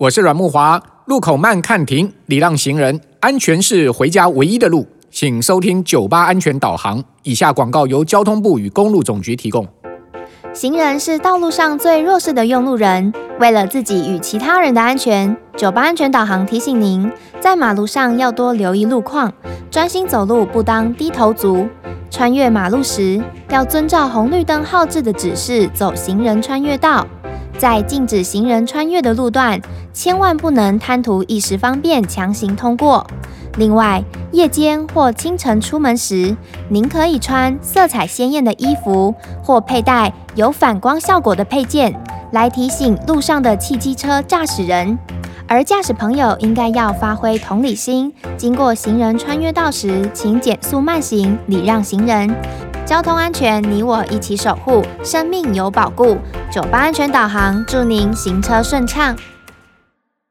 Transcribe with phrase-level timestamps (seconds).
[0.00, 4.86] 我是阮木华，路口慢看停，礼让行人，安全是回家唯一的路。
[5.10, 7.04] 请收听九八安全导航。
[7.22, 9.68] 以下广告由交通部与公路总局提供。
[10.54, 19.30] 行人是道路上最弱势的用路人，为了自己与其他人的安全，九八安全导航提醒您，在马路上要多留意路况，
[19.70, 21.68] 专心走路，不当低头族。
[22.10, 27.06] 穿越马路时，要遵照红绿灯号志的指示走行人穿越道。
[27.60, 29.60] 在禁止行人穿越的路段，
[29.92, 33.06] 千万不能贪图一时方便强行通过。
[33.58, 36.34] 另外，夜间或清晨出门时，
[36.70, 41.94] 您可以穿色彩鲜艳的衣服，或佩戴有反光效果的配件，
[42.32, 44.98] 来提醒路上的汽机车驾驶人。
[45.46, 52.34] 而驾驶朋友应该要发挥同理心，经过行人穿越道时，请减速慢行，礼让行人。
[52.86, 56.16] 交通安全，你我一起守护，生命有保固。
[56.50, 59.16] 酒吧安全导航，祝您行车顺畅。